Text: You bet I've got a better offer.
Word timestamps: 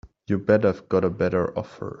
You 0.25 0.39
bet 0.39 0.65
I've 0.65 0.89
got 0.89 1.03
a 1.05 1.11
better 1.11 1.55
offer. 1.55 1.89